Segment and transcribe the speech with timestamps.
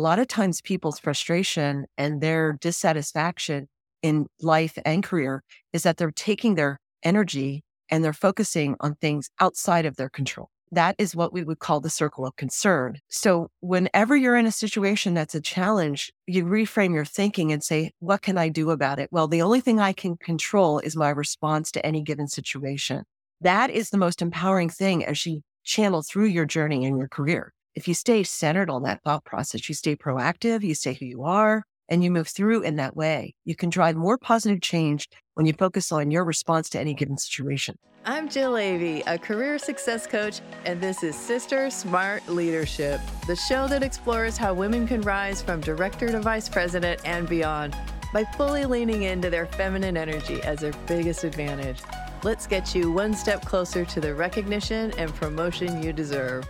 [0.00, 3.68] a lot of times people's frustration and their dissatisfaction
[4.00, 9.28] in life and career is that they're taking their energy and they're focusing on things
[9.40, 10.48] outside of their control.
[10.72, 12.96] That is what we would call the circle of concern.
[13.10, 17.90] So whenever you're in a situation that's a challenge, you reframe your thinking and say,
[17.98, 19.10] what can I do about it?
[19.12, 23.02] Well, the only thing I can control is my response to any given situation.
[23.42, 27.52] That is the most empowering thing as you channel through your journey and your career.
[27.76, 31.22] If you stay centered on that thought process, you stay proactive, you stay who you
[31.22, 35.46] are, and you move through in that way, you can drive more positive change when
[35.46, 37.78] you focus on your response to any given situation.
[38.04, 43.68] I'm Jill Avey, a career success coach, and this is Sister Smart Leadership, the show
[43.68, 47.76] that explores how women can rise from director to vice president and beyond
[48.12, 51.78] by fully leaning into their feminine energy as their biggest advantage.
[52.24, 56.48] Let's get you one step closer to the recognition and promotion you deserve.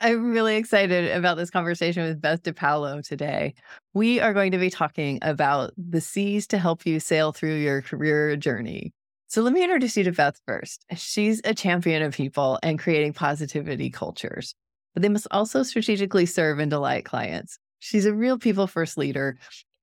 [0.00, 3.54] I'm really excited about this conversation with Beth DiPaolo today.
[3.94, 7.82] We are going to be talking about the seas to help you sail through your
[7.82, 8.92] career journey.
[9.26, 10.84] So let me introduce you to Beth first.
[10.94, 14.54] She's a champion of people and creating positivity cultures,
[14.94, 17.58] but they must also strategically serve and delight clients.
[17.80, 19.36] She's a real people first leader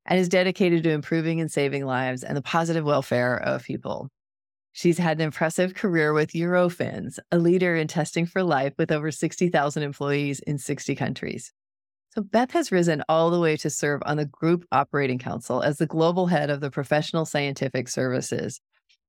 [0.05, 4.09] and is dedicated to improving and saving lives and the positive welfare of people.
[4.77, 9.09] She's had an impressive career with Eurofins, a leader in testing for life with over
[9.09, 11.53] 60,000 employees in 60 countries.
[12.13, 15.77] So, Beth has risen all the way to serve on the Group Operating Council as
[15.77, 18.59] the global head of the Professional Scientific Services,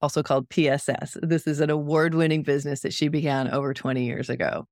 [0.01, 1.17] also called PSS.
[1.21, 4.69] This is an award winning business that she began over 20 years ago.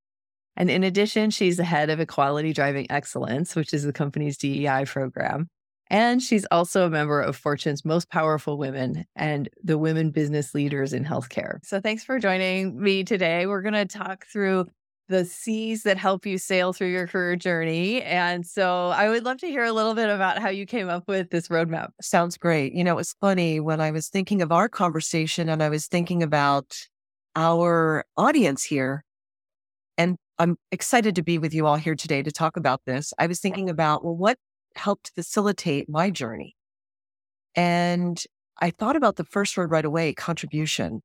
[0.56, 4.84] And in addition, she's the head of Equality Driving Excellence, which is the company's DEI
[4.84, 5.48] program.
[5.94, 10.92] And she's also a member of Fortune's Most Powerful Women and the Women Business Leaders
[10.92, 11.64] in Healthcare.
[11.64, 13.46] So thanks for joining me today.
[13.46, 14.66] We're going to talk through
[15.08, 18.02] the C's that help you sail through your career journey.
[18.02, 21.04] And so I would love to hear a little bit about how you came up
[21.06, 21.90] with this roadmap.
[22.02, 22.72] Sounds great.
[22.72, 25.86] You know, it was funny when I was thinking of our conversation and I was
[25.86, 26.74] thinking about
[27.36, 29.04] our audience here.
[29.96, 33.12] And I'm excited to be with you all here today to talk about this.
[33.16, 34.38] I was thinking about, well, what
[34.76, 36.56] helped facilitate my journey.
[37.54, 38.22] And
[38.60, 41.02] I thought about the first word right away, contribution.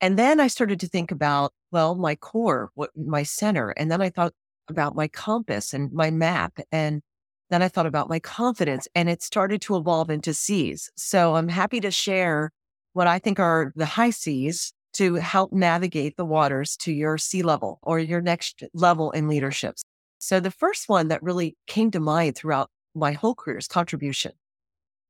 [0.00, 3.70] And then I started to think about, well, my core, what my center.
[3.70, 4.32] And then I thought
[4.68, 6.58] about my compass and my map.
[6.72, 7.02] And
[7.50, 10.90] then I thought about my confidence and it started to evolve into C's.
[10.96, 12.50] So I'm happy to share
[12.92, 17.42] what I think are the high C's to help navigate the waters to your C
[17.42, 19.76] level or your next level in leadership.
[20.18, 24.32] So the first one that really came to mind throughout my whole career is contribution.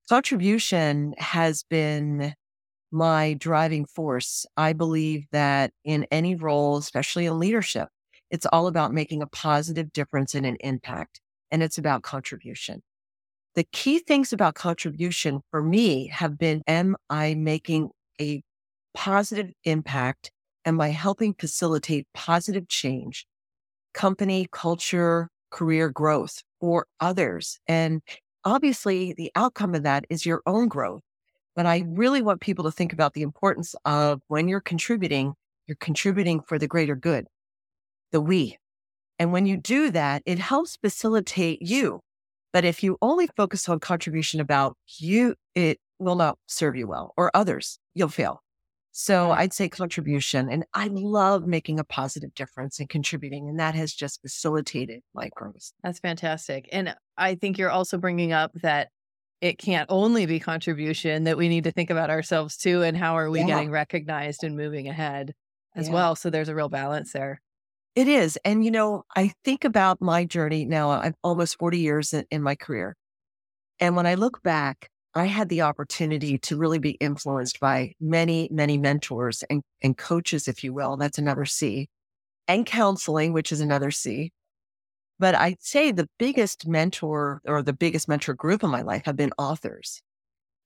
[0.09, 2.35] Contribution has been
[2.93, 4.47] my driving force.
[4.57, 7.89] I believe that in any role, especially in leadership,
[8.31, 12.83] it's all about making a positive difference and an impact, and it's about contribution.
[13.55, 17.91] The key things about contribution for me have been Am I making
[18.21, 18.43] a
[18.95, 20.31] positive impact?
[20.65, 23.27] Am I helping facilitate positive change,
[23.95, 27.61] company, culture, career growth for others.
[27.69, 28.03] And
[28.45, 31.03] obviously, the outcome of that is your own growth.
[31.55, 35.35] But I really want people to think about the importance of when you're contributing,
[35.69, 37.27] you're contributing for the greater good,
[38.11, 38.59] the we.
[39.21, 42.01] And when you do that, it helps facilitate you.
[42.53, 47.15] But if you only focus on contribution about you, it will not serve you well
[47.17, 48.44] or others, you'll fail.
[48.97, 50.49] So I'd say contribution.
[50.49, 53.49] And I love making a positive difference and contributing.
[53.49, 55.73] And that has just facilitated my growth.
[55.83, 56.69] That's fantastic.
[56.71, 58.91] And I think you're also bringing up that
[59.41, 62.83] it can't only be contribution, that we need to think about ourselves too.
[62.83, 63.47] And how are we yeah.
[63.47, 65.35] getting recognized and moving ahead
[65.75, 65.95] as yeah.
[65.95, 66.15] well?
[66.15, 67.43] So there's a real balance there.
[67.97, 68.39] It is.
[68.45, 72.43] And, you know, I think about my journey now, I'm almost 40 years in, in
[72.43, 72.95] my career.
[73.81, 78.49] And when I look back, I had the opportunity to really be influenced by many,
[78.51, 80.97] many mentors and, and coaches, if you will.
[80.97, 81.89] That's another C.
[82.49, 84.33] And counseling, which is another C.
[85.19, 89.17] But I'd say the biggest mentor or the biggest mentor group in my life have
[89.17, 90.03] been authors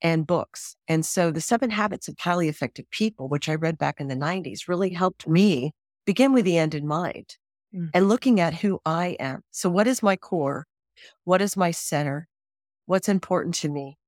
[0.00, 0.76] and books.
[0.86, 4.14] And so the seven habits of highly effective people, which I read back in the
[4.14, 5.72] 90s, really helped me
[6.06, 7.36] begin with the end in mind
[7.74, 7.90] mm.
[7.92, 9.42] and looking at who I am.
[9.50, 10.66] So, what is my core?
[11.24, 12.28] What is my center?
[12.86, 13.98] What's important to me?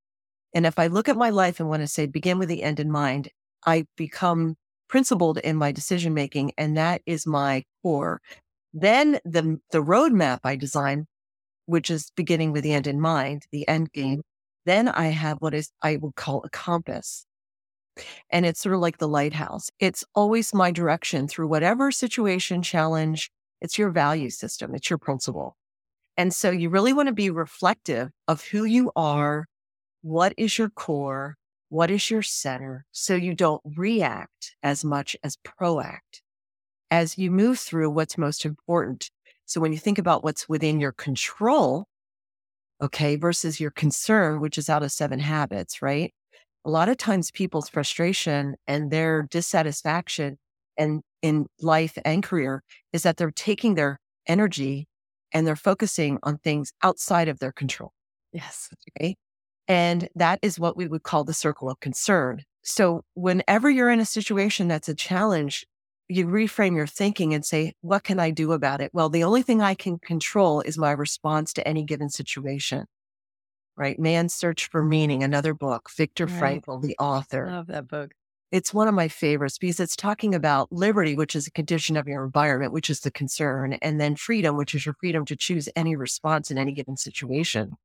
[0.55, 2.81] And if I look at my life and want to say, begin with the end
[2.81, 3.29] in mind,
[3.64, 4.56] I become
[4.88, 6.52] principled in my decision making.
[6.58, 8.20] And that is my core.
[8.73, 11.06] Then the, the roadmap I design,
[11.67, 14.00] which is beginning with the end in mind, the end mm-hmm.
[14.00, 14.23] game.
[14.67, 17.25] Then I have what is I would call a compass.
[18.31, 19.70] And it's sort of like the lighthouse.
[19.79, 23.31] It's always my direction through whatever situation, challenge.
[23.61, 24.75] It's your value system.
[24.75, 25.56] It's your principle.
[26.17, 29.46] And so you really want to be reflective of who you are,
[30.02, 31.37] what is your core,
[31.69, 36.23] what is your center, so you don't react as much as proact
[36.91, 39.11] as you move through what's most important.
[39.47, 41.87] So when you think about what's within your control,
[42.82, 46.12] okay, versus your concern, which is out of seven habits, right?
[46.64, 50.38] A lot of times people's frustration and their dissatisfaction
[50.79, 52.62] and in life and career
[52.93, 54.87] is that they're taking their energy
[55.32, 57.93] and they're focusing on things outside of their control.
[58.32, 58.70] Yes.
[58.99, 59.17] Okay.
[59.70, 62.43] And that is what we would call the circle of concern.
[62.62, 65.64] So whenever you're in a situation that's a challenge,
[66.08, 68.90] you reframe your thinking and say, what can I do about it?
[68.93, 72.87] Well, the only thing I can control is my response to any given situation.
[73.76, 73.96] Right.
[73.96, 76.61] Man's Search for Meaning, another book, Viktor right.
[76.61, 77.46] Frankl, the author.
[77.49, 78.11] I Love that book.
[78.50, 82.08] It's one of my favorites because it's talking about liberty, which is a condition of
[82.08, 85.69] your environment, which is the concern, and then freedom, which is your freedom to choose
[85.76, 87.76] any response in any given situation.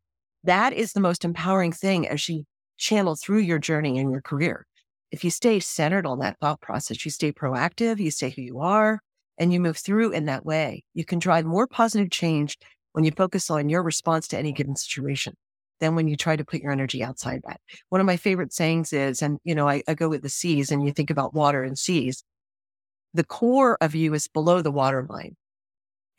[0.46, 2.44] That is the most empowering thing as you
[2.78, 4.68] channel through your journey in your career.
[5.10, 8.60] If you stay centered on that thought process, you stay proactive, you stay who you
[8.60, 9.00] are,
[9.40, 12.60] and you move through in that way, you can drive more positive change
[12.92, 15.34] when you focus on your response to any given situation
[15.80, 17.60] than when you try to put your energy outside that.
[17.90, 20.70] One of my favorite sayings is, and you know, I, I go with the seas
[20.70, 22.24] and you think about water and seas,
[23.16, 25.36] the core of you is below the waterline.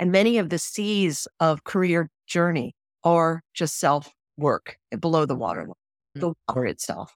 [0.00, 2.74] And many of the seas of career journey
[3.04, 5.70] are just self work below the waterline,
[6.16, 6.20] mm-hmm.
[6.20, 7.14] the water itself.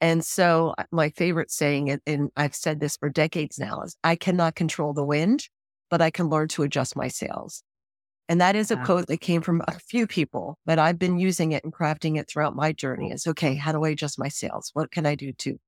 [0.00, 4.16] And so uh, my favorite saying, and I've said this for decades now, is I
[4.16, 5.48] cannot control the wind,
[5.90, 7.62] but I can learn to adjust my sails.
[8.28, 11.52] And that is a quote that came from a few people, but I've been using
[11.52, 13.10] it and crafting it throughout my journey.
[13.10, 14.70] It's okay, how do I adjust my sails?
[14.74, 15.58] What can I do to?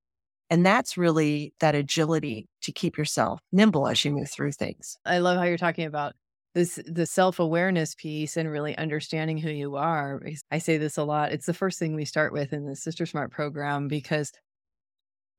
[0.50, 4.98] And that's really that agility to keep yourself nimble as you move through things.
[5.06, 6.12] I love how you're talking about
[6.54, 10.22] this the self-awareness piece and really understanding who you are.
[10.50, 11.32] I say this a lot.
[11.32, 14.32] It's the first thing we start with in the Sister Smart program because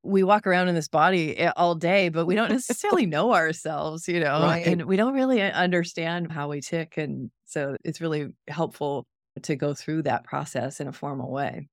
[0.04, 4.08] we walk around in this body eh, all day, but we don't necessarily know ourselves,
[4.08, 4.66] you know, right.
[4.66, 6.98] and we don't really understand how we tick.
[6.98, 9.06] And so it's really helpful
[9.44, 11.68] to go through that process in a formal way.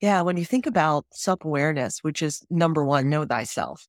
[0.00, 0.22] Yeah.
[0.22, 3.86] When you think about self awareness, which is number one, know thyself.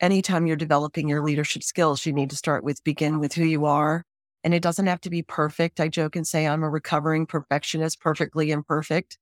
[0.00, 3.64] Anytime you're developing your leadership skills, you need to start with begin with who you
[3.64, 4.04] are.
[4.44, 5.80] And it doesn't have to be perfect.
[5.80, 9.18] I joke and say I'm a recovering perfectionist, perfectly imperfect.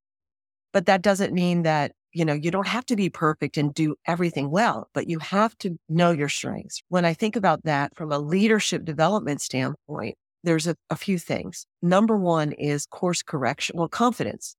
[0.71, 3.95] But that doesn't mean that you know, you don't have to be perfect and do
[4.05, 6.83] everything well, but you have to know your strengths.
[6.89, 11.65] When I think about that from a leadership development standpoint, there's a, a few things.
[11.81, 14.55] Number one is course correction, well, confidence.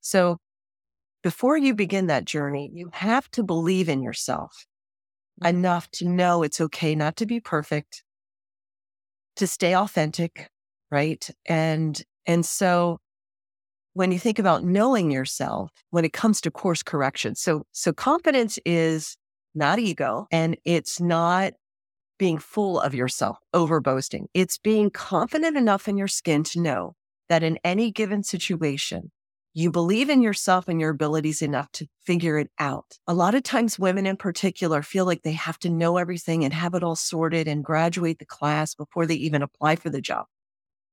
[0.00, 0.38] So
[1.22, 4.66] before you begin that journey, you have to believe in yourself
[5.40, 5.56] mm-hmm.
[5.56, 8.02] enough to know it's okay not to be perfect,
[9.38, 10.48] to stay authentic,
[10.90, 11.28] right?
[11.46, 12.98] And and so
[13.98, 17.34] when you think about knowing yourself when it comes to course correction.
[17.34, 19.16] So, so confidence is
[19.56, 21.54] not ego and it's not
[22.16, 24.28] being full of yourself, over boasting.
[24.34, 26.94] It's being confident enough in your skin to know
[27.28, 29.10] that in any given situation,
[29.54, 32.98] you believe in yourself and your abilities enough to figure it out.
[33.06, 36.54] A lot of times, women in particular feel like they have to know everything and
[36.54, 40.26] have it all sorted and graduate the class before they even apply for the job.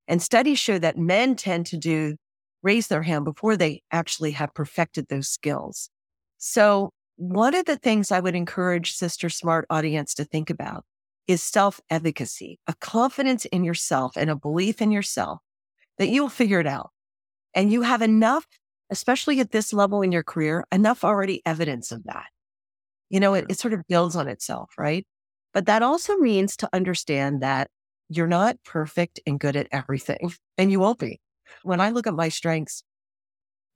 [0.08, 2.16] And studies show that men tend to do
[2.64, 5.90] raise their hand before they actually have perfected those skills.
[6.40, 10.84] So one of the things I would encourage Sister Smart audience to think about
[11.28, 15.40] is self efficacy, a confidence in yourself and a belief in yourself
[15.98, 16.92] that you'll figure it out.
[17.56, 18.46] And you have enough,
[18.92, 22.28] especially at this level in your career, enough already evidence of that.
[23.10, 25.08] You know, it, it sort of builds on itself, right?
[25.54, 27.70] But that also means to understand that
[28.10, 31.22] you're not perfect and good at everything, and you won't be.
[31.64, 32.84] When I look at my strengths,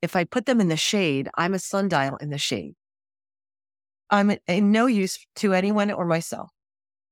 [0.02, 2.74] if I put them in the shade, I'm a sundial in the shade.
[4.10, 6.50] I'm in no use to anyone or myself.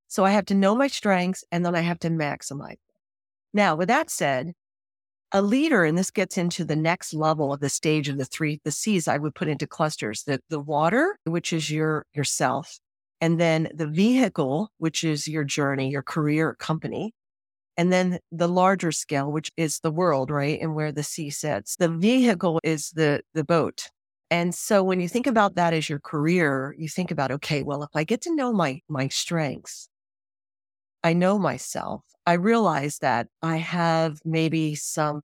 [0.07, 2.69] So I have to know my strengths and then I have to maximize.
[2.69, 2.77] Them.
[3.53, 4.53] Now, with that said,
[5.31, 8.59] a leader, and this gets into the next level of the stage of the three,
[8.63, 12.79] the C's I would put into clusters, the, the water, which is your yourself,
[13.21, 17.13] and then the vehicle, which is your journey, your career, company,
[17.77, 20.59] and then the larger scale, which is the world, right?
[20.61, 21.75] And where the sea sits.
[21.75, 23.87] The vehicle is the, the boat.
[24.31, 27.83] And so when you think about that as your career, you think about, okay, well,
[27.83, 29.88] if I get to know my, my strengths,
[31.03, 35.21] I know myself, I realize that I have maybe some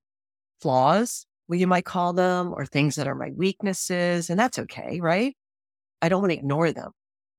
[0.62, 4.29] flaws, what you might call them, or things that are my weaknesses.
[4.29, 5.36] And that's okay, right?
[6.01, 6.91] I don't want to ignore them,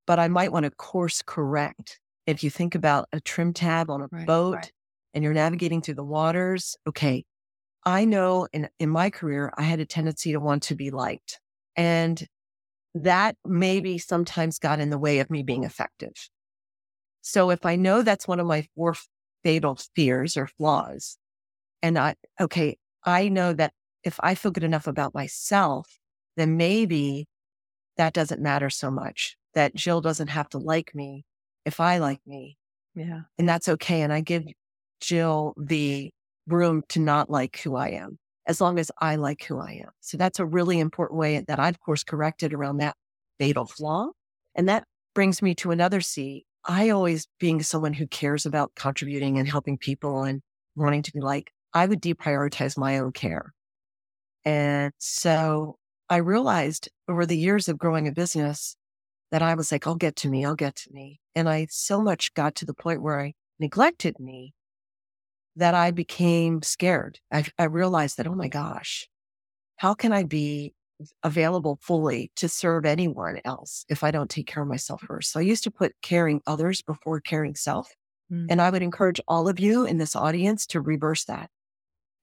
[0.06, 1.98] but I might want to course correct.
[2.26, 4.72] If you think about a trim tab on a right, boat, right
[5.14, 7.24] and you're navigating through the waters, okay,
[7.84, 11.40] I know in, in my career, I had a tendency to want to be liked.
[11.74, 12.22] And
[12.94, 16.12] that maybe sometimes got in the way of me being effective.
[17.28, 18.94] So if I know that's one of my four
[19.42, 21.18] fatal fears or flaws,
[21.82, 23.72] and I, okay, I know that
[24.04, 25.98] if I feel good enough about myself,
[26.36, 27.26] then maybe
[27.96, 31.24] that doesn't matter so much, that Jill doesn't have to like me
[31.64, 32.58] if I like me.
[32.94, 33.22] Yeah.
[33.38, 34.02] And that's okay.
[34.02, 34.44] And I give
[35.00, 36.10] Jill the
[36.46, 39.90] room to not like who I am as long as I like who I am.
[39.98, 42.94] So that's a really important way that I, of course, corrected around that
[43.40, 44.10] fatal flaw.
[44.54, 46.45] And that brings me to another C.
[46.66, 50.42] I always, being someone who cares about contributing and helping people and
[50.74, 53.52] wanting to be like, I would deprioritize my own care.
[54.44, 55.76] And so
[56.08, 58.76] I realized over the years of growing a business
[59.30, 61.20] that I was like, I'll get to me, I'll get to me.
[61.34, 64.54] And I so much got to the point where I neglected me
[65.56, 67.18] that I became scared.
[67.32, 69.08] I, I realized that, oh my gosh,
[69.76, 70.74] how can I be
[71.22, 75.32] available fully to serve anyone else if I don't take care of myself first?
[75.32, 77.88] So I used to put caring others before caring self.
[78.32, 78.46] Mm.
[78.50, 81.50] And I would encourage all of you in this audience to reverse that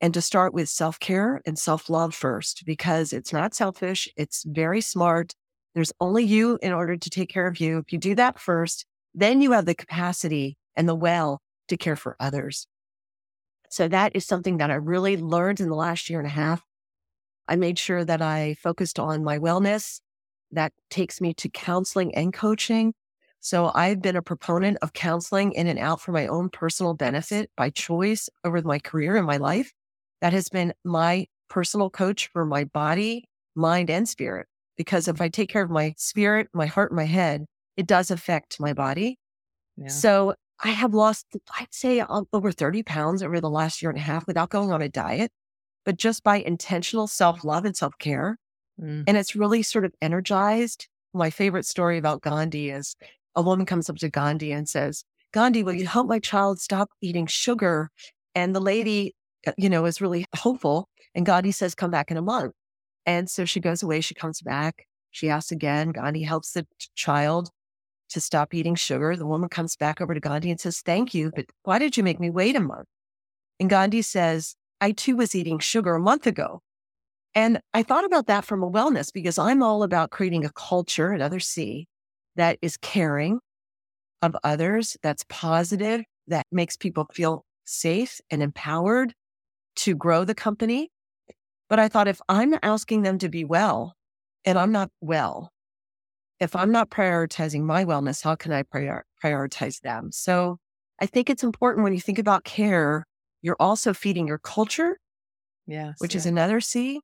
[0.02, 4.10] and to start with self care and self love first, because it's not selfish.
[4.18, 5.34] It's very smart.
[5.76, 7.80] There's only you in order to take care of you.
[7.80, 11.96] If you do that first, then you have the capacity and the well to care
[11.96, 12.68] for others.
[13.70, 16.64] So that is something that I really learned in the last year and a half.
[17.48, 20.00] I made sure that I focused on my wellness.
[20.52, 22.94] That takes me to counseling and coaching.
[23.40, 27.52] So I've been a proponent of counseling in and out for my own personal benefit
[27.58, 29.74] by choice over my career and my life.
[30.22, 34.48] That has been my personal coach for my body, mind, and spirit.
[34.78, 37.46] Because if I take care of my spirit, my heart, my head,
[37.76, 39.20] it does affect my body.
[39.76, 39.88] Yeah.
[39.88, 41.26] So I have lost,
[41.60, 44.72] I'd say um, over 30 pounds over the last year and a half without going
[44.72, 45.32] on a diet,
[45.86, 48.38] but just by intentional self love and self care.
[48.82, 49.04] Mm.
[49.08, 50.88] And it's really sort of energized.
[51.14, 52.96] My favorite story about Gandhi is
[53.36, 56.90] a woman comes up to Gandhi and says, Gandhi, will you help my child stop
[57.02, 57.90] eating sugar?
[58.36, 60.90] And the lady, uh, you know, is really hopeful.
[61.16, 62.54] And Gandhi says, come back in a month.
[63.06, 64.02] And so she goes away.
[64.02, 64.86] She comes back.
[65.12, 65.92] She asks again.
[65.92, 67.50] Gandhi helps the child
[68.10, 69.16] to stop eating sugar.
[69.16, 72.04] The woman comes back over to Gandhi and says, Thank you, but why did you
[72.04, 72.88] make me wait a month?
[73.60, 76.60] And Gandhi says, I too was eating sugar a month ago.
[77.34, 81.12] And I thought about that from a wellness because I'm all about creating a culture,
[81.12, 81.88] another C,
[82.36, 83.40] that is caring
[84.22, 89.14] of others, that's positive, that makes people feel safe and empowered
[89.78, 90.90] to grow the company.
[91.70, 93.94] But I thought if I'm asking them to be well
[94.44, 95.50] and I'm not well,
[96.42, 100.12] if I'm not prioritizing my wellness, how can I prior- prioritize them?
[100.12, 100.58] So
[101.00, 103.06] I think it's important when you think about care,
[103.44, 104.98] you're also feeding your culture,
[105.68, 106.20] yes, which yeah.
[106.20, 107.00] is another C.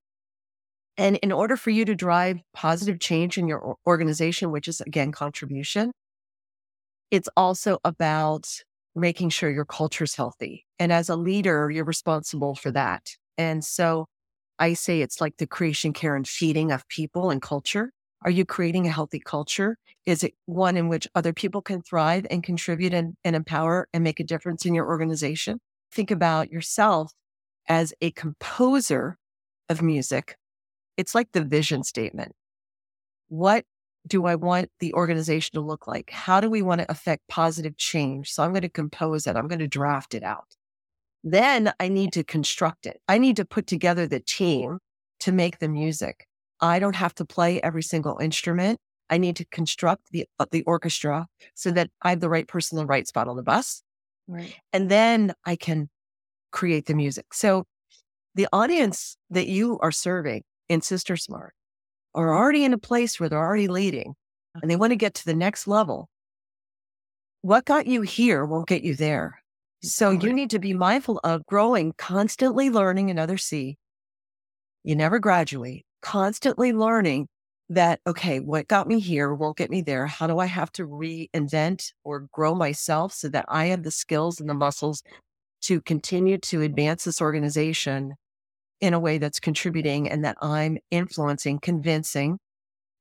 [0.97, 5.11] And in order for you to drive positive change in your organization, which is again
[5.11, 5.91] contribution,
[7.11, 8.47] it's also about
[8.95, 10.65] making sure your culture is healthy.
[10.79, 13.11] And as a leader, you're responsible for that.
[13.37, 14.07] And so
[14.57, 17.91] I say it's like the creation, care, and feeding of people and culture.
[18.23, 19.77] Are you creating a healthy culture?
[20.05, 24.03] Is it one in which other people can thrive and contribute and, and empower and
[24.03, 25.59] make a difference in your organization?
[25.91, 27.13] Think about yourself
[27.67, 29.17] as a composer
[29.69, 30.37] of music.
[30.97, 32.33] It's like the vision statement.
[33.29, 33.65] What
[34.07, 36.09] do I want the organization to look like?
[36.09, 38.31] How do we want to affect positive change?
[38.31, 39.35] So I'm going to compose it.
[39.35, 40.55] I'm going to draft it out.
[41.23, 43.01] Then I need to construct it.
[43.07, 44.79] I need to put together the team
[45.19, 46.25] to make the music.
[46.61, 48.79] I don't have to play every single instrument.
[49.09, 52.77] I need to construct the uh, the orchestra so that I have the right person
[52.77, 53.83] in the right spot on the bus.
[54.29, 54.55] Right.
[54.71, 55.89] And then I can
[56.51, 57.33] create the music.
[57.33, 57.65] So
[58.35, 61.53] the audience that you are serving in Sister Smart
[62.13, 64.13] are already in a place where they're already leading
[64.61, 66.09] and they want to get to the next level.
[67.41, 69.41] What got you here won't get you there.
[69.81, 73.77] So you need to be mindful of growing, constantly learning another C.
[74.83, 77.27] You never graduate constantly learning
[77.69, 80.07] that, okay, what got me here won't get me there.
[80.07, 84.39] How do I have to reinvent or grow myself so that I have the skills
[84.39, 85.03] and the muscles
[85.61, 88.15] to continue to advance this organization
[88.81, 92.39] in a way that's contributing and that I'm influencing, convincing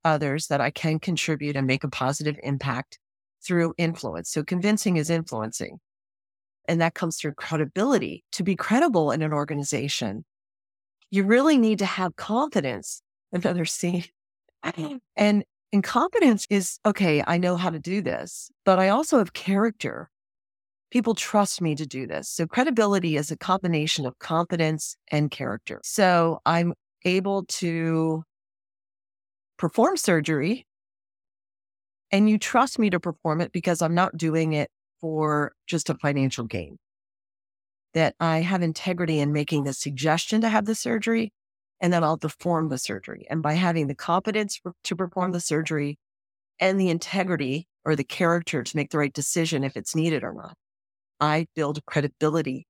[0.03, 2.99] others that I can contribute and make a positive impact
[3.43, 4.29] through influence.
[4.29, 5.79] So convincing is influencing.
[6.67, 8.23] And that comes through credibility.
[8.33, 10.25] To be credible in an organization,
[11.09, 13.01] you really need to have confidence.
[13.31, 14.11] Another C.
[14.65, 14.99] Mm.
[15.15, 19.33] And and confidence is okay, I know how to do this, but I also have
[19.33, 20.09] character.
[20.91, 22.29] people trust me to do this.
[22.29, 25.79] So credibility is a combination of competence and character.
[25.83, 26.73] So I'm
[27.05, 28.23] able to
[29.57, 30.65] perform surgery
[32.11, 34.69] and you trust me to perform it because I'm not doing it
[35.01, 36.77] for just a financial gain.
[37.93, 41.31] That I have integrity in making the suggestion to have the surgery
[41.81, 43.25] and then I'll perform the surgery.
[43.29, 45.97] And by having the competence to perform the surgery
[46.59, 50.33] and the integrity or the character to make the right decision if it's needed or
[50.33, 50.55] not,
[51.19, 52.67] I build credibility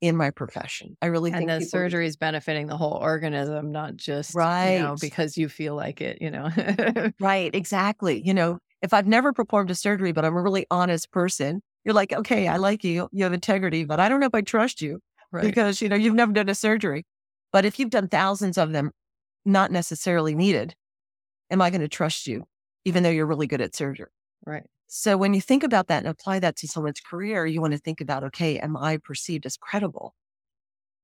[0.00, 0.96] in my profession.
[1.02, 4.74] I really and think the surgery is benefiting the whole organism, not just right.
[4.74, 6.48] you know, because you feel like it, you know.
[7.20, 8.22] right, exactly.
[8.24, 11.94] You know, if I've never performed a surgery, but I'm a really honest person, you're
[11.94, 14.80] like, okay, I like you, you have integrity, but I don't know if I trust
[14.80, 15.00] you
[15.32, 15.44] right.
[15.44, 17.04] because, you know, you've never done a surgery.
[17.52, 18.92] But if you've done thousands of them,
[19.44, 20.74] not necessarily needed,
[21.50, 22.46] am I going to trust you,
[22.84, 24.10] even though you're really good at surgery?
[24.46, 24.64] Right.
[24.86, 27.78] So when you think about that and apply that to someone's career, you want to
[27.78, 30.14] think about, okay, am I perceived as credible?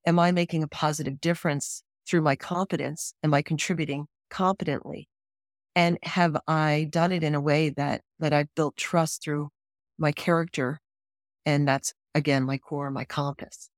[0.07, 3.15] Am I making a positive difference through my competence?
[3.23, 5.09] Am I contributing competently?
[5.75, 9.50] And have I done it in a way that, that I've built trust through
[9.99, 10.81] my character?
[11.45, 13.71] And that's again, my core, my compass,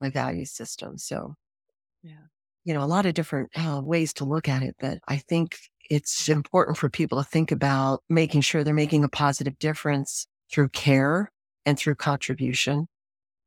[0.00, 0.98] my value system.
[0.98, 1.34] So,
[2.02, 2.12] yeah,
[2.64, 5.56] you know, a lot of different uh, ways to look at it, but I think
[5.90, 10.68] it's important for people to think about making sure they're making a positive difference through
[10.70, 11.30] care
[11.66, 12.86] and through contribution,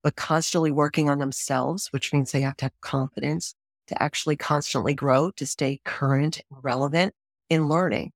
[0.03, 3.55] but constantly working on themselves, which means they have to have confidence
[3.87, 7.13] to actually constantly grow, to stay current and relevant
[7.49, 8.11] in learning.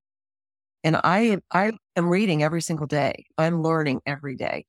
[0.84, 3.25] And I, I am reading every single day.
[3.38, 4.65] I'm learning every day.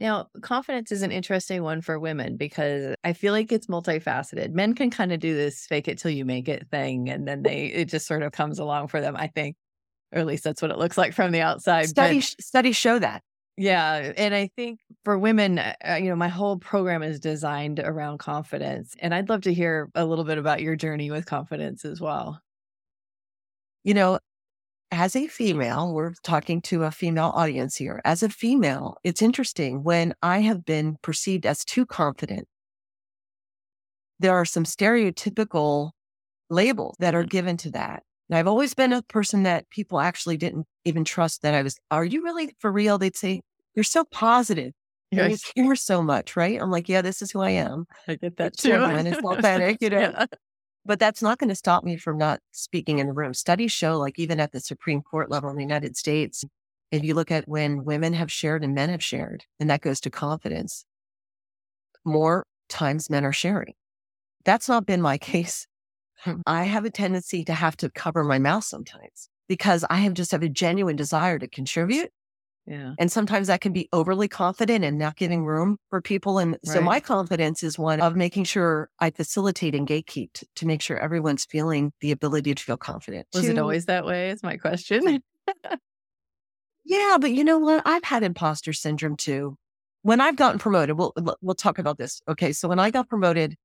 [0.00, 4.52] Now, confidence is an interesting one for women because I feel like it's multifaceted.
[4.52, 7.42] Men can kind of do this fake it till you make it thing, and then
[7.42, 9.14] they it just sort of comes along for them.
[9.14, 9.56] I think,
[10.12, 11.88] or at least that's what it looks like from the outside.
[11.88, 13.22] Studies studies show that.
[13.58, 17.78] Yeah, and I think for women, uh, uh, you know, my whole program is designed
[17.78, 21.84] around confidence, and I'd love to hear a little bit about your journey with confidence
[21.84, 22.40] as well.
[23.84, 24.18] You know,
[24.90, 28.00] as a female, we're talking to a female audience here.
[28.04, 32.48] As a female, it's interesting when I have been perceived as too confident.
[34.18, 35.90] There are some stereotypical
[36.50, 37.28] labels that are mm-hmm.
[37.28, 38.02] given to that.
[38.28, 41.76] And I've always been a person that people actually didn't even trust that I was,
[41.90, 42.98] are you really for real?
[42.98, 43.40] They'd say,
[43.74, 44.72] you're so positive.
[45.10, 45.42] Yes.
[45.56, 46.60] You care so much, right?
[46.60, 47.86] I'm like, yeah, this is who I am.
[48.06, 48.72] I get that too.
[48.72, 49.98] And it's authentic, you know.
[50.00, 50.26] yeah.
[50.86, 53.34] But that's not going to stop me from not speaking in the room.
[53.34, 56.44] Studies show, like even at the Supreme Court level in the United States,
[56.90, 60.00] if you look at when women have shared and men have shared, and that goes
[60.00, 60.84] to confidence,
[62.04, 63.74] more times men are sharing.
[64.44, 65.66] That's not been my case.
[66.46, 70.32] I have a tendency to have to cover my mouth sometimes because I have just
[70.32, 72.10] have a genuine desire to contribute
[72.70, 72.94] yeah.
[73.00, 76.38] And sometimes that can be overly confident and not giving room for people.
[76.38, 76.60] And right.
[76.62, 80.80] so my confidence is one of making sure I facilitate and gatekeep to, to make
[80.80, 83.26] sure everyone's feeling the ability to feel confident.
[83.34, 84.30] Was to, it always that way?
[84.30, 85.20] Is my question.
[86.84, 87.82] yeah, but you know what?
[87.84, 89.56] I've had imposter syndrome too.
[90.02, 92.22] When I've gotten promoted, we'll we'll talk about this.
[92.28, 93.56] Okay, so when I got promoted,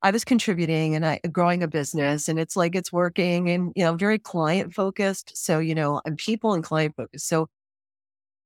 [0.00, 3.84] I was contributing and I growing a business and it's like it's working and you
[3.84, 5.36] know very client focused.
[5.36, 7.28] So you know I'm people and client focused.
[7.28, 7.48] So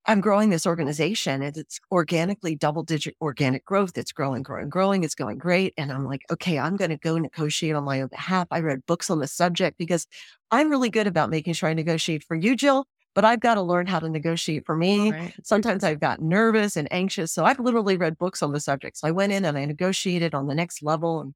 [0.09, 3.99] I'm growing this organization and it's organically double digit organic growth.
[3.99, 5.03] It's growing, growing, growing.
[5.03, 5.75] It's going great.
[5.77, 8.47] And I'm like, okay, I'm going to go negotiate on my own behalf.
[8.53, 10.07] I read books on the subject because
[10.53, 13.63] I'm really good about making sure I negotiate for you, Jill, but I've got to
[13.63, 15.11] learn how to negotiate for me.
[15.11, 15.35] Right.
[15.43, 17.33] Sometimes I've got nervous and anxious.
[17.33, 18.99] So I've literally read books on the subject.
[18.99, 21.21] So I went in and I negotiated on the next level.
[21.21, 21.35] And,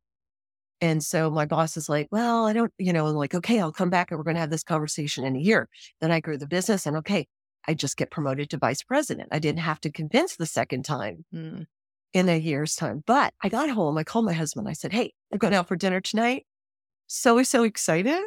[0.81, 3.73] and so my boss is like, well, I don't, you know, I'm like, okay, I'll
[3.73, 5.69] come back and we're going to have this conversation in a year.
[6.01, 7.27] Then I grew the business and okay,
[7.67, 9.29] I just get promoted to vice president.
[9.33, 11.67] I didn't have to convince the second time mm.
[12.13, 13.03] in a year's time.
[13.07, 13.99] But I got home.
[13.99, 14.69] I called my husband.
[14.69, 16.47] I said, Hey, I'm going out for dinner tonight.
[17.07, 18.23] So, so excited.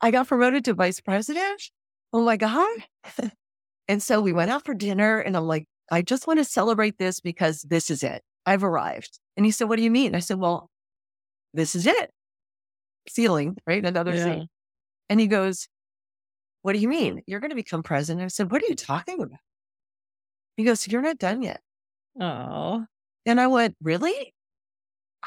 [0.00, 1.62] I got promoted to vice president.
[2.12, 2.78] Oh my God.
[3.88, 6.98] and so we went out for dinner and I'm like, I just want to celebrate
[6.98, 8.22] this because this is it.
[8.46, 9.18] I've arrived.
[9.36, 10.14] And he said, What do you mean?
[10.14, 10.70] I said, Well,
[11.52, 12.10] this is it.
[13.08, 13.84] Ceiling, right?
[13.84, 14.24] Another yeah.
[14.24, 14.48] scene.
[15.08, 15.68] And he goes,
[16.64, 17.20] what do you mean?
[17.26, 18.24] You're going to become president?
[18.24, 19.38] I said, What are you talking about?
[20.56, 21.60] He goes, You're not done yet.
[22.18, 22.86] Oh.
[23.26, 24.32] And I went, Really?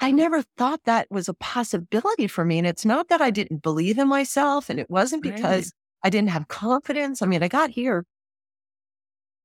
[0.02, 2.58] I never thought that was a possibility for me.
[2.58, 6.08] And it's not that I didn't believe in myself, and it wasn't because right.
[6.08, 7.22] I didn't have confidence.
[7.22, 8.04] I mean, I got here,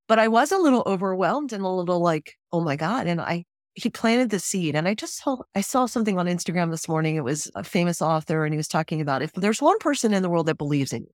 [0.07, 3.05] but I was a little overwhelmed and a little like, oh my God.
[3.05, 4.75] And I, he planted the seed.
[4.75, 7.17] And I just saw, I saw something on Instagram this morning.
[7.17, 10.23] It was a famous author, and he was talking about if there's one person in
[10.23, 11.13] the world that believes in you,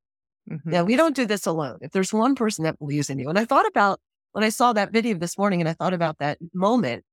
[0.49, 0.69] Mm-hmm.
[0.69, 1.77] Now, we don't do this alone.
[1.81, 3.99] If there's one person that believes in you, and I thought about
[4.31, 7.03] when I saw that video this morning and I thought about that moment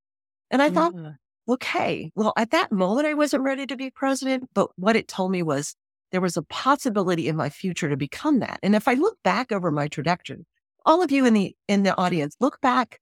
[0.50, 1.12] and I thought, Yeah.
[1.48, 5.30] okay, well, at that moment, I wasn't ready to be president, but what it told
[5.32, 5.74] me was
[6.12, 8.58] there was a possibility in my future to become that.
[8.62, 10.46] And if I look back over my trajectory,
[10.84, 13.00] all of you in the in the audience, look back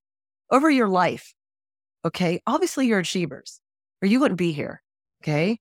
[0.51, 1.33] over your life.
[2.03, 2.41] Okay.
[2.47, 3.59] Obviously you're achievers
[4.01, 4.81] or you wouldn't be here.
[5.23, 5.59] Okay.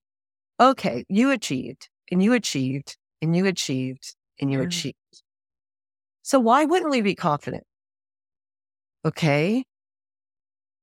[0.58, 1.04] Okay.
[1.08, 4.62] You achieved and you achieved and you achieved and you Yeah.
[4.62, 4.96] achieved.
[6.22, 7.62] So why wouldn't we be confident?
[9.04, 9.64] Okay.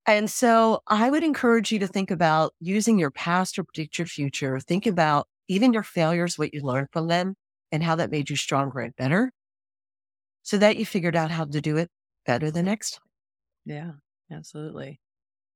[0.06, 4.06] And so I would encourage you to think about using your past to predict your
[4.06, 4.58] future.
[4.58, 7.36] Think about even your failures, what you learned from them
[7.70, 9.32] and how that made you stronger and better
[10.42, 11.90] so that you figured out how to do it
[12.26, 13.08] better the next time.
[13.64, 13.92] Yeah,
[14.30, 15.00] absolutely.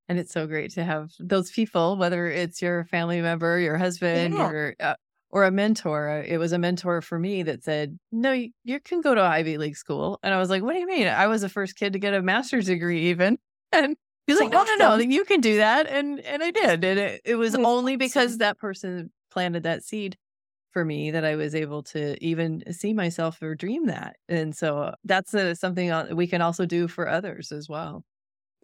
[0.08, 4.36] And it's so great to have those people, whether it's your family member, your husband,
[4.36, 4.52] Yeah.
[4.52, 4.96] your uh,
[5.36, 6.08] or a mentor.
[6.10, 9.20] Uh, It was a mentor for me that said, "No, you, you can go to
[9.22, 11.06] Ivy League school." And I was like, "What do you mean?
[11.08, 13.38] I was the first kid to get a master's degree, even."
[13.72, 13.96] And
[14.26, 16.84] he's like, "No, no, no, you can do that." And and I did.
[16.84, 20.16] And it, it was only because that person planted that seed
[20.72, 24.16] for me that I was able to even see myself or dream that.
[24.28, 28.04] And so uh, that's uh, something we can also do for others as well.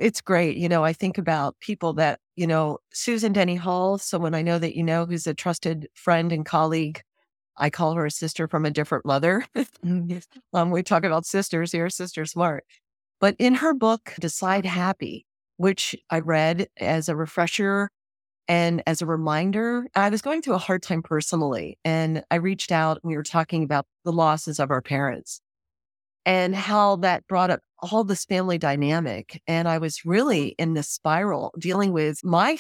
[0.03, 0.57] It's great.
[0.57, 4.59] You know, I think about people that, you know, Susan Denny Hall, someone I know
[4.59, 7.03] that you know who's a trusted friend and colleague.
[7.57, 9.45] I call her a sister from a different mother.
[10.53, 12.65] um, we talk about sisters here, Sister Smart.
[13.21, 15.25] But in her book, Decide Happy,
[15.57, 17.89] which I read as a refresher
[18.49, 21.79] and as a reminder, I was going through a hard time personally.
[21.85, 25.41] And I reached out and we were talking about the losses of our parents
[26.25, 29.41] and how that brought up all this family dynamic.
[29.47, 32.59] And I was really in this spiral dealing with my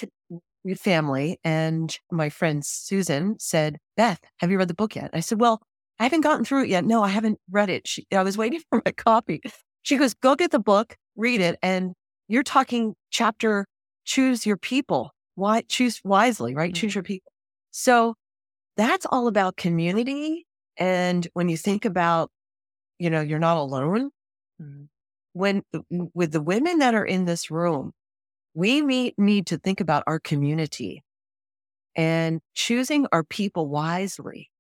[0.76, 1.38] family.
[1.44, 5.10] And my friend Susan said, Beth, have you read the book yet?
[5.12, 5.60] I said, Well,
[5.98, 6.84] I haven't gotten through it yet.
[6.84, 7.86] No, I haven't read it.
[7.86, 9.40] She, I was waiting for my copy.
[9.82, 11.58] She goes, Go get the book, read it.
[11.62, 11.92] And
[12.28, 13.66] you're talking chapter,
[14.04, 15.12] choose your people.
[15.34, 16.72] Why choose wisely, right?
[16.72, 16.76] Mhm.
[16.76, 17.32] Choose your people.
[17.70, 18.14] So
[18.76, 20.46] that's all about community.
[20.76, 22.30] And when you think about,
[23.02, 24.10] you know, you're not alone,
[24.60, 24.88] Mhm.
[25.34, 25.62] when
[26.14, 27.92] with the women that are in this room,
[28.54, 31.02] we meet, need to think about our community
[31.96, 34.50] and choosing our people wisely.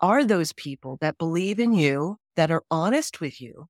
[0.00, 3.66] Are those people that believe in you, that are honest with you,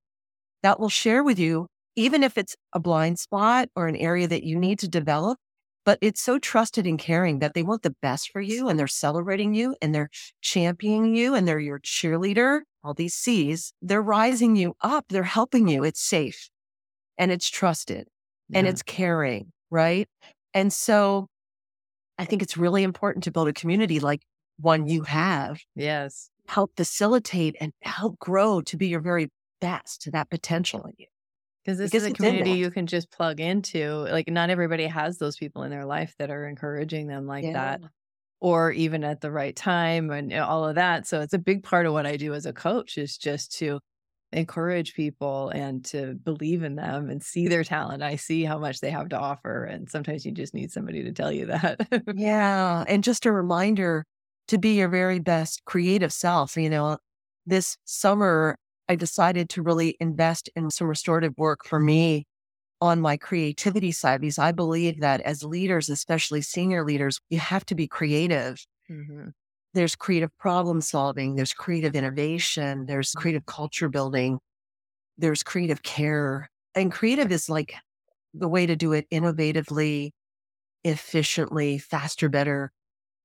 [0.63, 4.45] that will share with you, even if it's a blind spot or an area that
[4.45, 5.39] you need to develop,
[5.87, 8.89] but it's so trusted and caring that they want the best for you and they're
[8.89, 10.11] celebrating you and they're
[10.43, 12.63] championing you and they're your cheerleader.
[12.83, 15.07] All these C's, they're rising you up.
[15.09, 15.85] They're helping you.
[15.85, 16.51] It's safe
[17.17, 18.09] and it's trusted
[18.53, 20.09] and it's caring, right?
[20.53, 21.29] And so
[22.19, 24.23] I think it's really important to build a community like
[24.59, 26.31] one you have, yes.
[26.49, 31.07] help facilitate and help grow to be your very best to that potential in you.
[31.67, 34.07] Because this Because is a community you can just plug into.
[34.11, 37.81] Like, not everybody has those people in their life that are encouraging them like that,
[38.41, 41.07] or even at the right time and eh, all of that.
[41.07, 43.81] So, it's a big part of what I do as a coach is just to
[44.33, 48.03] encourage people and to believe in them and see their talent.
[48.03, 49.65] I see how much they have to offer.
[49.65, 51.89] And sometimes you just need somebody to tell you that.
[52.15, 52.85] Yeah.
[52.89, 54.05] And just a reminder
[54.49, 56.57] to be your very best creative self.
[56.57, 56.99] You know,
[57.47, 58.57] this summer,
[58.89, 62.27] I decided to really invest in some restorative work for me
[62.81, 67.67] on my creativity side because I believe that as leaders, especially senior leaders, you have
[67.67, 68.59] to be creative.
[68.89, 69.33] Mhm.
[69.75, 74.39] There's creative problem solving, there's creative innovation, there's creative culture building,
[75.19, 76.51] there's creative care.
[76.75, 77.75] And creative is like
[78.35, 80.13] the way to do it innovatively,
[80.85, 82.73] efficiently, faster, better,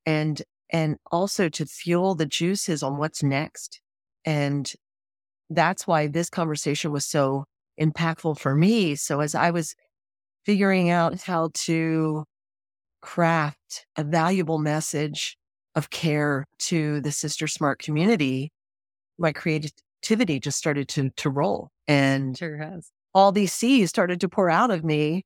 [0.05, 3.81] and and also to fuel the juices on what's next.
[4.25, 4.71] And
[5.55, 7.45] that's why this conversation was so
[7.79, 8.95] impactful for me.
[8.95, 9.75] So as I was
[10.45, 12.25] figuring out how to
[13.01, 15.37] craft a valuable message
[15.75, 18.51] of care to the Sister Smart community,
[19.17, 21.69] my creativity just started to to roll.
[21.87, 22.91] And Sure has.
[23.13, 25.23] all these C's started to pour out of me.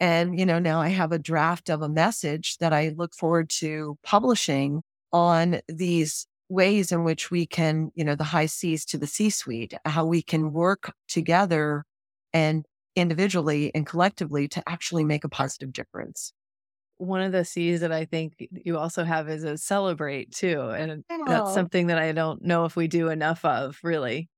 [0.00, 3.50] And, you know, now I have a draft of a message that I look forward
[3.58, 8.98] to publishing on these ways in which we can, you know, the high C's to
[8.98, 11.84] the C suite, how we can work together
[12.32, 16.32] and individually and collectively to actually make a positive difference.
[16.98, 20.60] One of the C's that I think you also have is a celebrate too.
[20.70, 21.54] And that's Oh.
[21.54, 24.28] something that I don't know if we do enough of, really.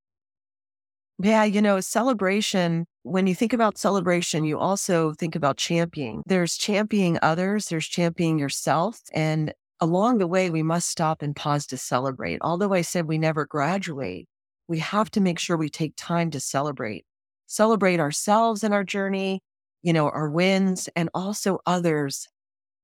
[1.23, 6.23] Yeah, you know, celebration, when you think about celebration, you also think about championing.
[6.27, 9.01] There's championing others, there's championing yourself.
[9.13, 12.39] And along the way, we must stop and pause to celebrate.
[12.43, 14.29] Although I said we never graduate,
[14.69, 17.05] we have to make sure we take time to celebrate.
[17.47, 19.43] celebrate ourselves in our journey,
[19.83, 22.29] you know, our wins and also others.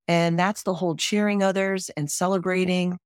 [0.09, 2.99] And that's the whole cheering others and celebrating.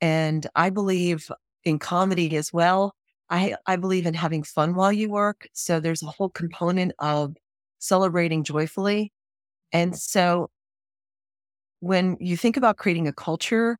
[0.00, 1.30] And I believe
[1.64, 2.94] in comedy as well.
[3.30, 5.48] I, I believe in having fun while you work.
[5.52, 7.36] So there's a whole component of
[7.78, 9.12] celebrating joyfully.
[9.72, 10.50] And so
[11.80, 13.78] when you think about creating a culture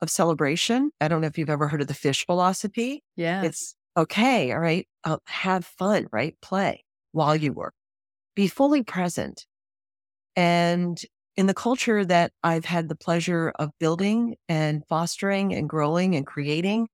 [0.00, 3.02] of celebration, I don't know if you've ever heard of the fish philosophy.
[3.16, 3.44] Yeah.
[3.44, 4.52] It's okay.
[4.52, 4.88] All right.
[5.04, 6.36] Uh, have fun, right?
[6.42, 7.74] Play while you work,
[8.36, 9.46] be fully present.
[10.36, 11.00] And
[11.36, 16.26] in the culture that I've had the pleasure of building and fostering and growing and
[16.26, 16.88] creating,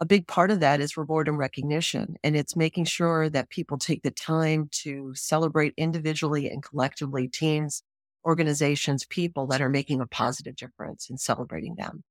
[0.00, 2.16] a big part of that is reward and recognition.
[2.22, 7.82] And it's making sure that people take the time to celebrate individually and collectively teams,
[8.24, 12.02] organizations, people that are making a positive difference and celebrating them.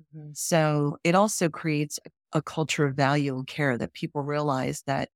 [0.00, 0.30] Mm-hmm.
[0.34, 1.98] So it also creates
[2.32, 5.08] a culture of value and care that people realize that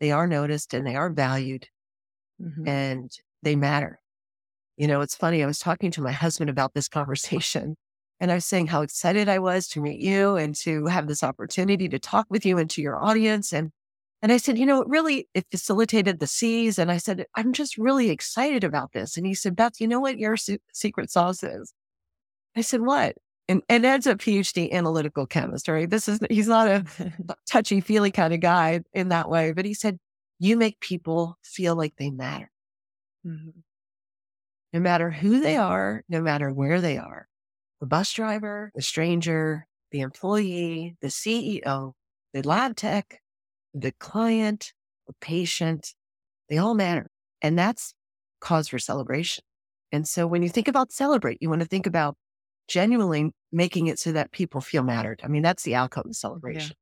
[0.00, 1.68] they are noticed and they are valued
[2.40, 2.66] mm-hmm.
[2.66, 3.10] and
[3.42, 4.00] they matter.
[4.76, 5.42] You know, it's funny.
[5.42, 7.76] I was talking to my husband about this conversation
[8.20, 11.22] and I was saying how excited I was to meet you and to have this
[11.22, 13.52] opportunity to talk with you and to your audience.
[13.52, 13.72] And
[14.22, 16.78] and I said, you know, it really it facilitated the C's.
[16.78, 19.16] And I said, I'm just really excited about this.
[19.16, 21.74] And he said, Beth, you know what your su- secret sauce is?
[22.56, 23.16] I said, what?
[23.48, 25.90] And and Ed's a PhD analytical chemist, right?
[25.90, 26.84] This is he's not a
[27.50, 29.98] touchy feely kind of guy in that way, but he said,
[30.38, 32.50] you make people feel like they matter.
[33.26, 33.50] Mm-hmm.
[34.72, 37.28] No matter who they are, no matter where they are
[37.80, 41.94] the bus driver, the stranger, the employee, the CEO,
[42.32, 43.21] the lab tech,
[43.74, 44.72] the client,
[45.06, 45.94] the patient,
[46.48, 47.08] they all matter.
[47.40, 47.94] And that's
[48.40, 49.44] cause for celebration.
[49.90, 52.16] And so when you think about celebrate, you want to think about
[52.68, 55.20] genuinely making it so that people feel mattered.
[55.24, 56.72] I mean, that's the outcome of celebration.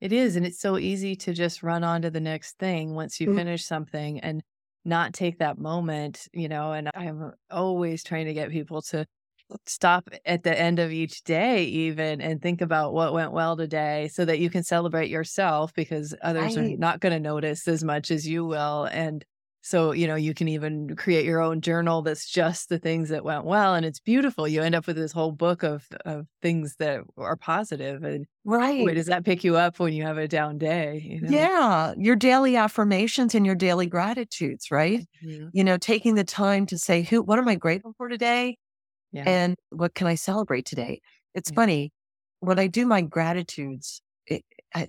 [0.00, 0.06] Yeah.
[0.06, 0.34] It is.
[0.34, 3.36] And it's so easy to just run on to the next thing once you mm-hmm.
[3.36, 4.42] finish something and
[4.84, 6.72] not take that moment, you know.
[6.72, 9.06] And I'm always trying to get people to
[9.66, 14.08] stop at the end of each day even and think about what went well today
[14.12, 16.74] so that you can celebrate yourself because others right.
[16.74, 19.24] are not going to notice as much as you will and
[19.62, 23.24] so you know you can even create your own journal that's just the things that
[23.24, 26.74] went well and it's beautiful you end up with this whole book of of things
[26.78, 30.28] that are positive and right boy, does that pick you up when you have a
[30.28, 31.30] down day you know?
[31.30, 35.48] yeah your daily affirmations and your daily gratitudes right mm-hmm.
[35.52, 38.56] you know taking the time to say who what am i grateful for today
[39.12, 39.24] yeah.
[39.26, 41.00] And what can I celebrate today?
[41.34, 41.56] It's yeah.
[41.56, 41.92] funny
[42.40, 44.02] when I do my gratitudes.
[44.26, 44.44] It,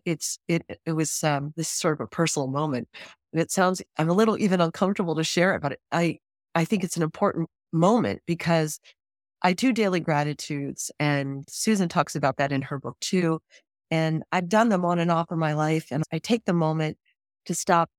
[0.05, 2.87] it's it it was um, this sort of a personal moment,
[3.31, 6.19] and it sounds I'm a little even uncomfortable to share it, but I
[6.55, 8.79] I think it's an important moment because
[9.41, 13.39] I do daily gratitudes, and Susan talks about that in her book too.
[13.91, 16.97] And I've done them on and off in my life, and I take the moment
[17.45, 17.89] to stop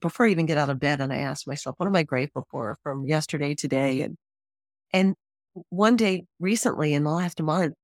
[0.00, 2.46] before I even get out of bed, and I ask myself, "What am I grateful
[2.50, 4.16] for from yesterday, today?" and
[4.92, 5.16] and
[5.70, 7.74] one day recently in the last month,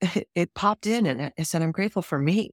[0.00, 2.50] it, it popped in and it said, I'm grateful for me.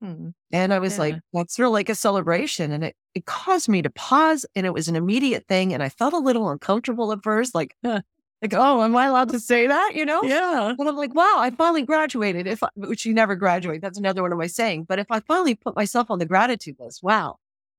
[0.00, 0.30] Hmm.
[0.52, 1.00] And I was yeah.
[1.00, 2.72] like, that's really like a celebration.
[2.72, 5.72] And it, it caused me to pause and it was an immediate thing.
[5.72, 8.02] And I felt a little uncomfortable at first, like, like,
[8.52, 9.92] oh, am I allowed to say that?
[9.94, 10.22] You know?
[10.22, 10.74] Yeah.
[10.78, 12.46] And I'm like, wow, I finally graduated.
[12.46, 13.80] If I, which you never graduate.
[13.80, 14.84] That's another one of my saying.
[14.88, 17.36] But if I finally put myself on the gratitude list, wow,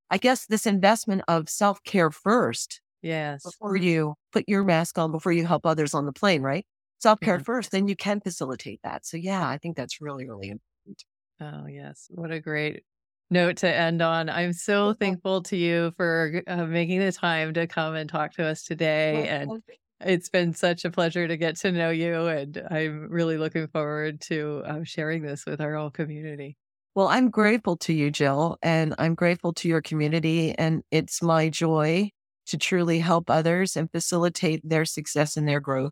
[0.09, 3.43] I guess this investment of self care first Yes.
[3.43, 6.65] Before you put your mask on, before you help others on the plane, right?
[6.97, 7.43] Self care mm-hmm.
[7.43, 9.05] first, then you can facilitate that.
[9.05, 11.03] So, yeah, I think that's really, really important.
[11.39, 12.07] Oh, yes.
[12.09, 12.81] What a great
[13.29, 14.27] note to end on.
[14.27, 18.43] I'm so thankful to you for uh, making the time to come and talk to
[18.43, 19.27] us today.
[19.27, 19.51] And
[20.03, 22.25] it's been such a pleasure to get to know you.
[22.25, 26.57] And I'm really looking forward to uh, sharing this with our whole community.
[26.95, 30.55] Well, I'm grateful to you, Jill, and I'm grateful to your community.
[30.57, 32.09] And it's my joy
[32.47, 35.91] to truly help others and facilitate their success and their growth.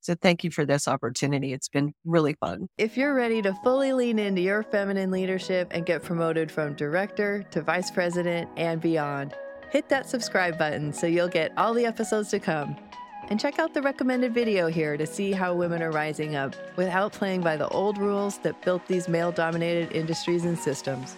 [0.00, 1.54] So thank you for this opportunity.
[1.54, 2.68] It's been really fun.
[2.76, 7.42] If you're ready to fully lean into your feminine leadership and get promoted from director
[7.52, 9.32] to vice president and beyond,
[9.70, 12.76] hit that subscribe button so you'll get all the episodes to come.
[13.30, 17.14] And check out the recommended video here to see how women are rising up without
[17.14, 21.16] playing by the old rules that built these male dominated industries and systems.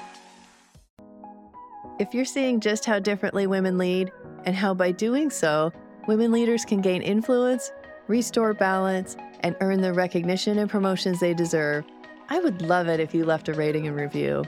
[1.99, 4.13] If you're seeing just how differently women lead,
[4.45, 5.73] and how by doing so,
[6.07, 7.73] women leaders can gain influence,
[8.07, 11.87] restore balance, and earn the recognition and promotions they deserve,
[12.29, 14.45] I would love it if you left a rating and review.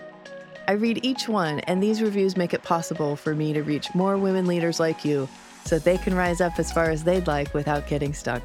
[0.68, 4.18] I read each one, and these reviews make it possible for me to reach more
[4.18, 5.26] women leaders like you
[5.64, 8.42] so they can rise up as far as they'd like without getting stuck.